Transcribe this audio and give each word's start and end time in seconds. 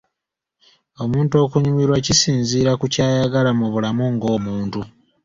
Omuntu 1.03 1.35
okunyumirwa 1.43 1.97
kisinziira 2.05 2.71
ku 2.79 2.85
ky'ayagala 2.93 3.51
mu 3.59 3.67
bulamu 3.73 4.05
ng'omuntu. 4.13 4.81